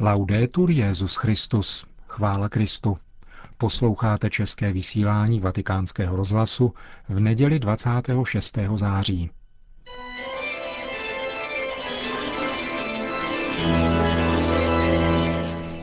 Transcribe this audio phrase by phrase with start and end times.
[0.00, 1.86] Laudetur Jezus Christus.
[2.08, 2.98] Chvála Kristu.
[3.58, 6.74] Posloucháte české vysílání Vatikánského rozhlasu
[7.08, 8.58] v neděli 26.
[8.74, 9.30] září.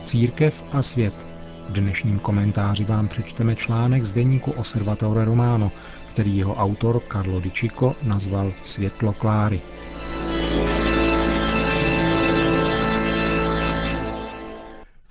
[0.04, 1.14] Církev a svět.
[1.68, 5.72] V dnešním komentáři vám přečteme článek z deníku Osservatore Romano,
[6.08, 7.52] který jeho autor Carlo Di
[8.02, 9.60] nazval Světlo Kláry.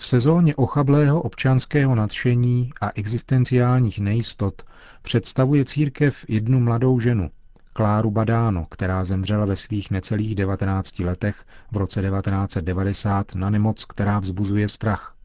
[0.03, 4.61] V sezóně ochablého občanského nadšení a existenciálních nejistot
[5.01, 7.29] představuje církev jednu mladou ženu,
[7.73, 14.19] Kláru Badáno, která zemřela ve svých necelých 19 letech v roce 1990 na nemoc, která
[14.19, 15.15] vzbuzuje strach.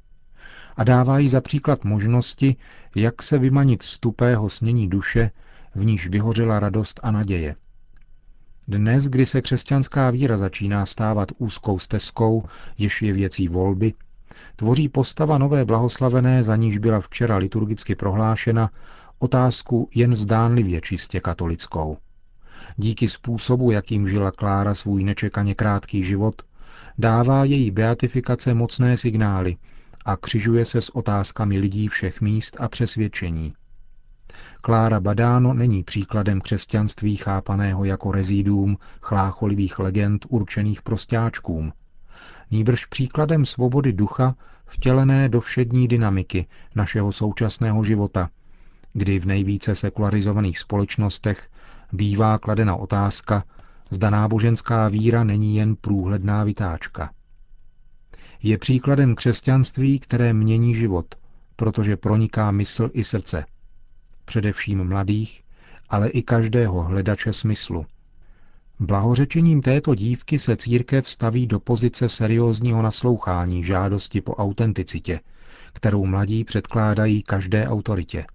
[0.77, 2.57] A dává jí za příklad možnosti,
[2.95, 5.31] jak se vymanit z tupého snění duše,
[5.75, 7.57] v níž vyhořela radost a naděje.
[8.69, 12.45] Dnes, kdy se křesťanská víra začíná stávat úzkou stezkou,
[12.79, 13.95] jež je věcí volby,
[14.57, 18.71] tvoří postava nové blahoslavené, za níž byla včera liturgicky prohlášena,
[19.19, 21.97] otázku jen zdánlivě čistě katolickou.
[22.77, 26.43] Díky způsobu, jakým žila Klára svůj nečekaně krátký život,
[26.99, 29.57] dává její beatifikace mocné signály
[30.05, 33.55] a křižuje se s otázkami lidí všech míst a přesvědčení.
[34.61, 41.73] Klára Badáno není příkladem křesťanství chápaného jako rezídům chlácholivých legend určených prostáčkům,
[42.51, 44.35] nýbrž příkladem svobody ducha
[44.67, 48.31] vtělené do všední dynamiky našeho současného života,
[48.93, 51.49] kdy v nejvíce sekularizovaných společnostech
[51.93, 53.45] bývá kladena otázka,
[53.91, 57.11] zda náboženská víra není jen průhledná vytáčka.
[58.43, 61.15] Je příkladem křesťanství, které mění život,
[61.57, 63.45] protože proniká mysl i srdce.
[64.25, 65.43] Především mladých,
[65.89, 67.87] ale i každého hledače smyslu–
[68.81, 75.21] Blahořečením této dívky se církev staví do pozice seriózního naslouchání žádosti po autenticitě,
[75.73, 78.27] kterou mladí předkládají každé autoritě.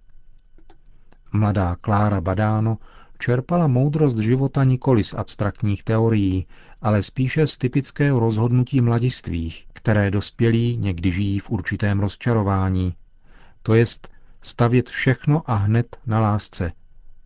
[1.32, 2.78] Mladá Klára Badáno
[3.18, 6.46] čerpala moudrost života nikoli z abstraktních teorií,
[6.82, 12.94] ale spíše z typického rozhodnutí mladistvých, které dospělí někdy žijí v určitém rozčarování,
[13.62, 14.08] to jest
[14.42, 16.72] stavět všechno a hned na lásce,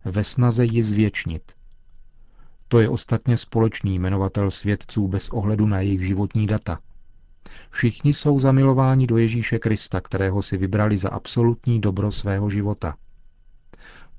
[0.05, 1.51] ve snaze ji zvětšnit–
[2.71, 6.79] to je ostatně společný jmenovatel svědců bez ohledu na jejich životní data.
[7.69, 12.95] Všichni jsou zamilováni do Ježíše Krista, kterého si vybrali za absolutní dobro svého života.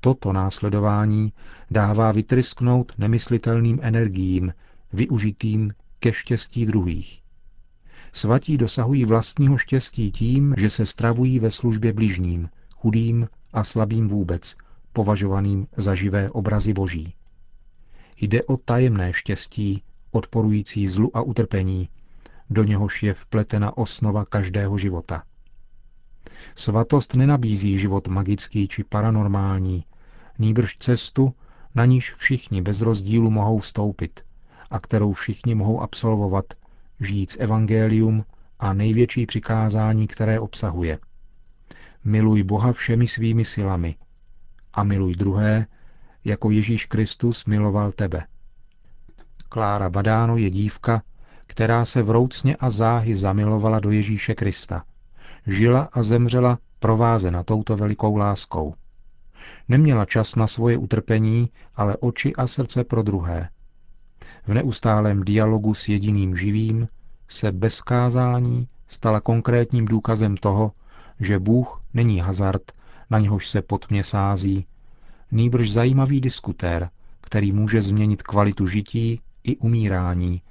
[0.01, 1.33] Toto následování
[1.71, 4.55] dává vytrysknout nemyslitelným energiím,
[4.93, 7.23] využitým ke štěstí druhých.
[8.13, 14.57] Svatí dosahují vlastního štěstí tím, že se stravují ve službě bližním, chudým a slabým vůbec,
[14.93, 17.15] považovaným za živé obrazy boží.
[18.21, 21.89] Jde o tajemné štěstí, odporující zlu a utrpení,
[22.51, 25.23] do něhož je vpletena osnova každého života.
[26.57, 29.85] Svatost nenabízí život magický či paranormální,
[30.39, 31.35] nýbrž cestu,
[31.75, 34.25] na níž všichni bez rozdílu mohou vstoupit
[34.71, 36.45] a kterou všichni mohou absolvovat,
[37.01, 38.25] žijíc evangelium
[38.59, 40.99] a největší přikázání, které obsahuje.
[42.05, 43.95] Miluj Boha všemi svými silami
[44.73, 45.67] a miluj druhé
[46.25, 48.27] jako Ježíš Kristus miloval tebe.
[49.49, 51.03] Klára Badáno je dívka,
[51.47, 54.85] která se vroucně a záhy zamilovala do Ježíše Krista.
[55.47, 58.75] Žila a zemřela provázena touto velikou láskou.
[59.69, 63.49] Neměla čas na svoje utrpení, ale oči a srdce pro druhé.
[64.47, 66.89] V neustálém dialogu s jediným živým
[67.29, 70.73] se bez kázání stala konkrétním důkazem toho,
[71.21, 72.73] že Bůh není hazard,
[73.11, 74.67] na něhož se pod mě sází,
[75.31, 80.43] nýbrž zajímavý diskutér, který může změnit kvalitu žití i umírání,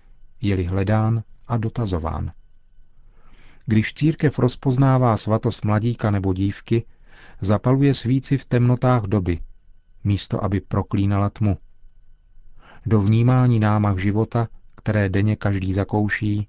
[0.41, 2.31] je-li hledán a dotazován.
[3.65, 6.85] Když církev rozpoznává svatost mladíka nebo dívky,
[7.41, 9.39] zapaluje svíci v temnotách doby,
[10.03, 11.57] místo aby proklínala tmu.
[12.85, 16.47] Do vnímání námah života, které denně každý zakouší,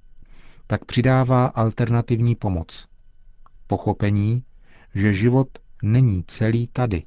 [0.66, 2.86] tak přidává alternativní pomoc.
[3.66, 4.44] Pochopení,
[4.94, 5.48] že život
[5.82, 7.02] není celý tady,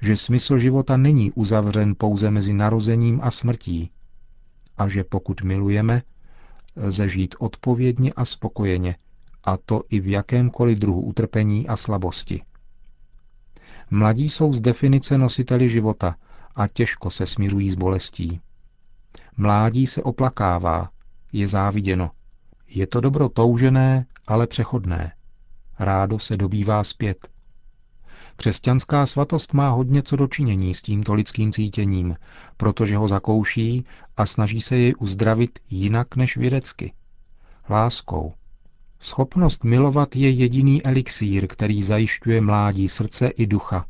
[0.00, 3.90] že smysl života není uzavřen pouze mezi narozením a smrtí
[4.78, 6.02] a že pokud milujeme,
[6.76, 8.96] lze žít odpovědně a spokojeně,
[9.44, 12.42] a to i v jakémkoliv druhu utrpení a slabosti.
[13.90, 16.16] Mladí jsou z definice nositeli života
[16.56, 18.40] a těžko se smiřují s bolestí.
[19.36, 20.90] Mládí se oplakává,
[21.32, 22.10] je záviděno.
[22.68, 25.12] Je to dobro toužené, ale přechodné.
[25.78, 27.28] Rádo se dobývá zpět.
[28.40, 32.16] Křesťanská svatost má hodně co dočinění s tímto lidským cítěním,
[32.56, 33.84] protože ho zakouší
[34.16, 36.92] a snaží se jej uzdravit jinak než vědecky.
[37.70, 38.34] Láskou.
[39.00, 43.86] Schopnost milovat je jediný elixír, který zajišťuje mládí srdce i ducha,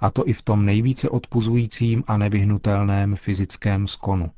[0.00, 4.30] a to i v tom nejvíce odpuzujícím a nevyhnutelném fyzickém skonu.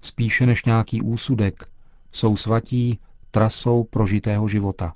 [0.00, 1.68] Spíše než nějaký úsudek
[2.12, 2.98] jsou svatí
[3.30, 4.94] trasou prožitého života.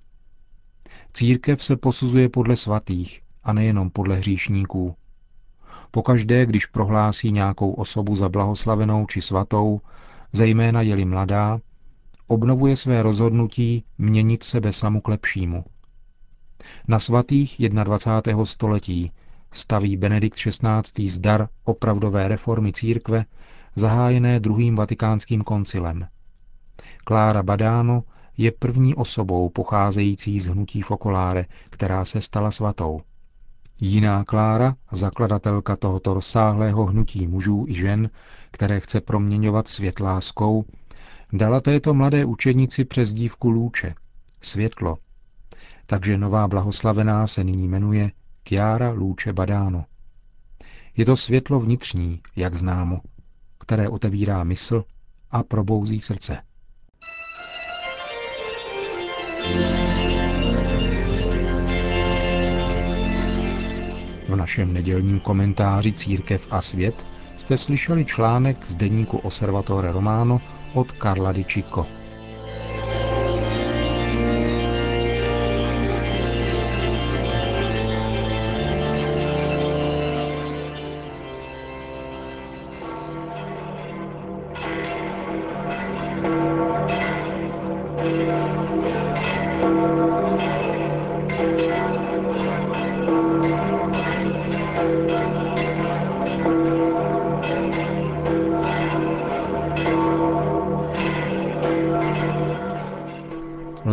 [1.12, 4.94] Církev se posuzuje podle svatých a nejenom podle hříšníků.
[5.90, 9.80] Pokaždé, když prohlásí nějakou osobu za blahoslavenou či svatou,
[10.32, 11.58] zejména je-li mladá,
[12.26, 15.64] obnovuje své rozhodnutí měnit sebe samu k lepšímu.
[16.88, 18.44] Na svatých 21.
[18.44, 19.12] století
[19.52, 21.08] staví Benedikt XVI.
[21.08, 23.24] zdar opravdové reformy církve,
[23.76, 26.08] zahájené druhým vatikánským koncilem.
[27.04, 28.02] Klára Badano
[28.38, 33.00] je první osobou pocházející z hnutí Fokoláre, která se stala svatou.
[33.80, 38.10] Jiná Klára, zakladatelka tohoto rozsáhlého hnutí mužů i žen,
[38.50, 40.64] které chce proměňovat svět láskou,
[41.32, 43.94] dala této mladé učenici přes dívku Lůče,
[44.42, 44.98] světlo.
[45.86, 48.10] Takže nová blahoslavená se nyní jmenuje
[48.48, 49.84] Chiara Lůče Badano.
[50.96, 53.00] Je to světlo vnitřní, jak známo,
[53.58, 54.84] které otevírá mysl
[55.30, 56.42] a probouzí srdce.
[64.28, 67.06] V našem nedělním komentáři Církev a svět
[67.36, 70.40] jste slyšeli článek z deníku Osservatore Romano
[70.74, 71.44] od Karla Di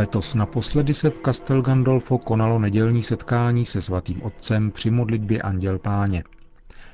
[0.03, 5.79] Letos naposledy se v Castel Gandolfo konalo nedělní setkání se svatým otcem při modlitbě Anděl
[5.79, 6.23] Páně.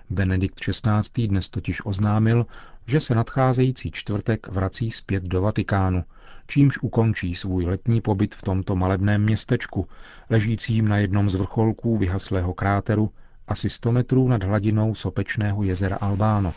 [0.10, 1.28] Benedikt XVI.
[1.28, 2.46] dnes totiž oznámil,
[2.88, 6.04] že se nadcházející čtvrtek vrací zpět do Vatikánu,
[6.48, 9.88] čímž ukončí svůj letní pobyt v tomto malebném městečku,
[10.30, 13.12] ležícím na jednom z vrcholků vyhaslého kráteru
[13.48, 16.54] asi 100 metrů nad hladinou sopečného jezera Albáno.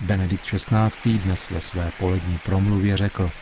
[0.00, 1.18] Benedikt XVI.
[1.18, 3.30] dnes ve své polední promluvě řekl–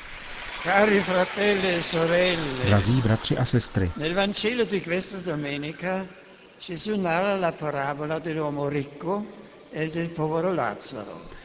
[2.65, 4.15] Drazí bratři a sestry, e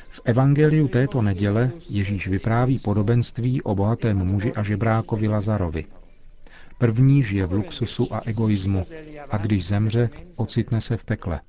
[0.10, 5.86] v evangeliu této neděle Ježíš vypráví podobenství o bohatém muži a žebrákovi Lazarovi.
[6.78, 8.86] První žije v luxusu a egoismu
[9.30, 11.42] a když zemře, ocitne se v pekle.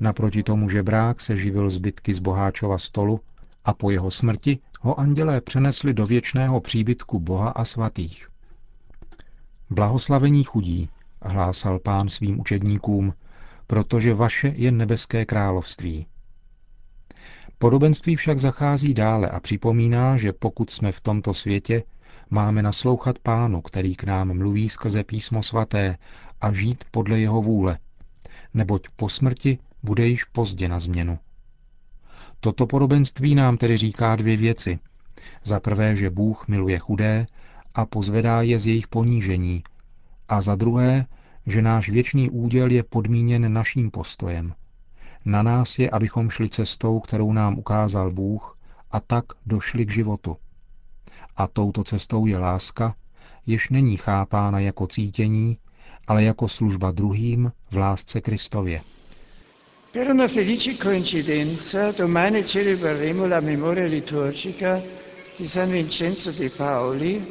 [0.00, 3.20] Naproti tomu žebrák se živil zbytky z boháčova stolu
[3.64, 8.28] a po jeho smrti ho andělé přenesli do věčného příbytku Boha a svatých.
[9.70, 10.88] Blahoslavení chudí,
[11.22, 13.14] hlásal pán svým učedníkům,
[13.66, 16.06] protože vaše je nebeské království.
[17.58, 21.82] Podobenství však zachází dále a připomíná, že pokud jsme v tomto světě,
[22.30, 25.98] máme naslouchat pánu, který k nám mluví skrze písmo svaté
[26.40, 27.78] a žít podle jeho vůle,
[28.54, 31.18] neboť po smrti bude již pozdě na změnu.
[32.46, 34.78] Toto podobenství nám tedy říká dvě věci.
[35.44, 37.26] Za prvé, že Bůh miluje chudé
[37.74, 39.62] a pozvedá je z jejich ponížení.
[40.28, 41.06] A za druhé,
[41.46, 44.54] že náš věčný úděl je podmíněn naším postojem.
[45.24, 48.58] Na nás je, abychom šli cestou, kterou nám ukázal Bůh,
[48.90, 50.36] a tak došli k životu.
[51.36, 52.94] A touto cestou je láska,
[53.46, 55.58] jež není chápána jako cítění,
[56.06, 58.80] ale jako služba druhým v lásce Kristově.
[59.96, 64.82] Per una felice coincidenza, domani celebreremo la memoria liturgica
[65.34, 67.24] di San Vincenzo de Paoli,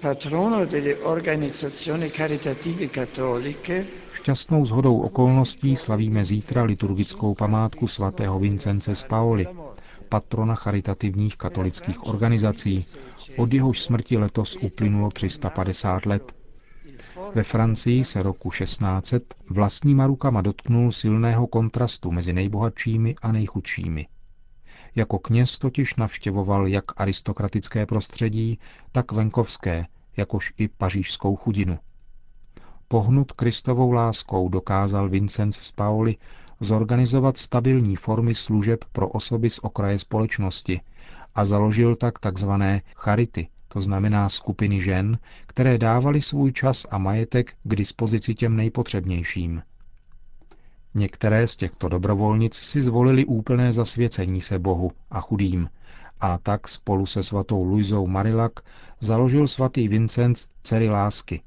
[0.00, 3.84] patrono delle organizzazioni caritative cattoliche,
[4.16, 9.44] Šťastnou zhodou okolností slavíme zítra liturgickou památku svatého Vincence z Paoli,
[10.08, 12.86] patrona charitativních katolických organizací,
[13.36, 16.37] od jehož smrti letos uplynulo 350 let.
[17.34, 24.06] Ve Francii se roku 1600 vlastníma rukama dotknul silného kontrastu mezi nejbohatšími a nejchudšími.
[24.94, 28.58] Jako kněz totiž navštěvoval jak aristokratické prostředí,
[28.92, 29.86] tak venkovské,
[30.16, 31.78] jakož i pařížskou chudinu.
[32.88, 36.16] Pohnut Kristovou láskou dokázal Vincenc z Pauli
[36.60, 40.80] zorganizovat stabilní formy služeb pro osoby z okraje společnosti
[41.34, 47.52] a založil tak takzvané charity, to znamená skupiny žen, které dávali svůj čas a majetek
[47.64, 49.62] k dispozici těm nejpotřebnějším.
[50.94, 55.68] Některé z těchto dobrovolnic si zvolili úplné zasvěcení se Bohu a chudým
[56.20, 58.52] A tak spolu se svatou Luizou Marilak
[59.00, 61.40] založil svatý Vincent dcery lásky,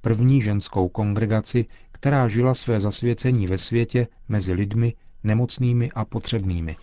[0.00, 6.76] první ženskou kongregaci, která žila své zasvěcení ve světě mezi lidmi nemocnými a potřebnými.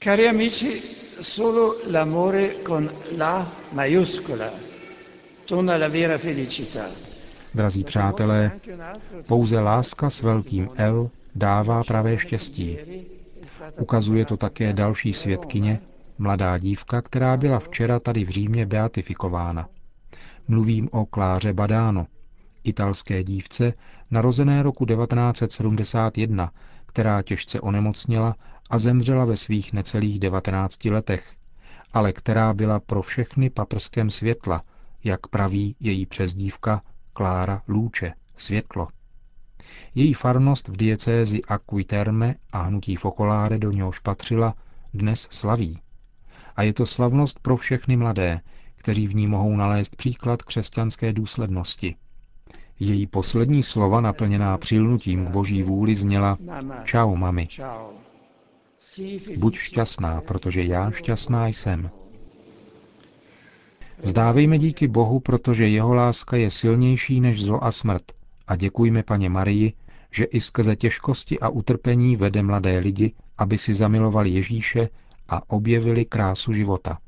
[0.00, 0.82] Cari amici,
[1.20, 4.50] solo l'amore con la maiuscola
[5.46, 6.86] dona la vera felicità.
[7.54, 8.50] Drazí přátelé,
[9.26, 12.78] pouze láska s velkým L dává pravé štěstí.
[13.80, 15.80] Ukazuje to také další svědkyně,
[16.18, 19.68] mladá dívka, která byla včera tady v Římě beatifikována.
[20.48, 22.06] Mluvím o Kláře Badáno,
[22.64, 23.72] italské dívce,
[24.10, 26.50] narozené roku 1971,
[26.86, 28.34] která těžce onemocněla
[28.70, 31.34] a zemřela ve svých necelých 19 letech,
[31.92, 34.62] ale která byla pro všechny paprskem světla,
[35.04, 36.82] jak praví její přezdívka
[37.12, 38.88] Klára Lůče, světlo.
[39.94, 44.54] Její farnost v diecézi Aquiterme a hnutí Focolare do něhož patřila,
[44.94, 45.78] dnes slaví.
[46.56, 48.40] A je to slavnost pro všechny mladé,
[48.76, 51.96] kteří v ní mohou nalézt příklad křesťanské důslednosti.
[52.80, 56.38] Její poslední slova, naplněná přilnutím k boží vůli, zněla
[56.84, 57.48] Čau, mami.
[59.36, 61.90] Buď šťastná, protože já šťastná jsem.
[64.02, 68.02] Vzdávejme díky Bohu, protože jeho láska je silnější než zlo a smrt.
[68.46, 69.72] A děkujme paně Marii,
[70.10, 74.88] že i skrze těžkosti a utrpení vede mladé lidi, aby si zamilovali Ježíše
[75.28, 76.98] a objevili krásu života.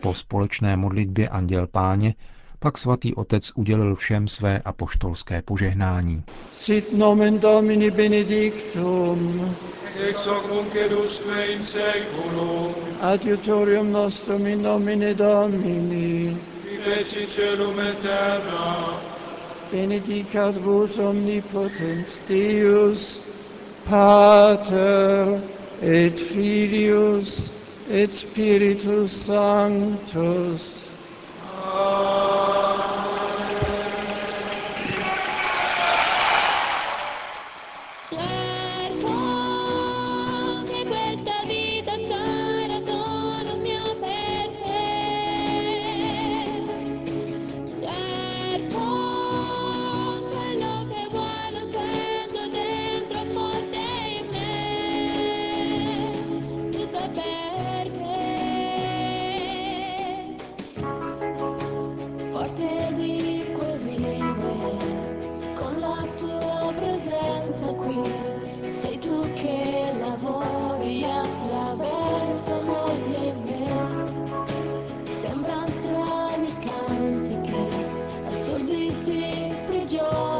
[0.00, 2.14] Po společné modlitbě Anděl Páně
[2.60, 6.22] pak svatý otec udělil všem své apoštolské požehnání.
[6.50, 9.56] Sit nomen Domini benedictum.
[10.08, 12.74] Ex hoc nunc et usque in seculum.
[13.00, 16.36] Adiutorium nostrum in nomine Domini.
[16.84, 19.00] Feci celum et terra.
[19.72, 23.22] Benedicat vos omnipotens Deus,
[23.84, 25.40] Pater
[25.82, 27.50] et Filius
[27.90, 30.89] et Spiritus Sanctus.
[31.72, 32.59] o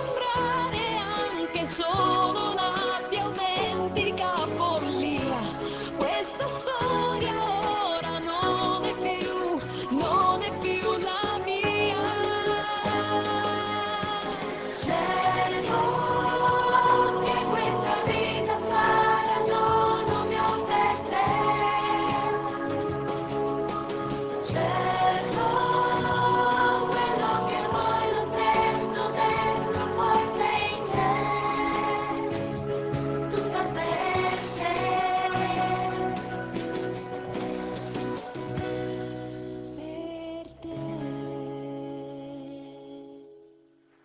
[0.00, 2.39] saprà neanche solo